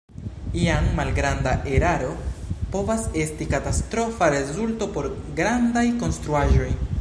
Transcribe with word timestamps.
Jam 0.59 0.85
malgranda 0.99 1.51
eraro 1.79 2.09
povas 2.77 3.05
esti 3.25 3.49
katastrofa 3.53 4.31
rezulto 4.37 4.89
por 4.97 5.11
grandaj 5.41 5.87
konstruaĵoj. 6.05 6.71